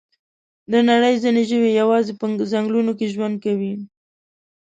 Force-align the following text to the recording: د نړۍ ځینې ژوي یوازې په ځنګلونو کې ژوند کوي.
د 0.71 0.73
نړۍ 0.89 1.15
ځینې 1.23 1.43
ژوي 1.49 1.69
یوازې 1.81 2.13
په 2.19 2.25
ځنګلونو 2.51 2.91
کې 2.99 3.11
ژوند 3.13 3.35
کوي. 3.45 3.73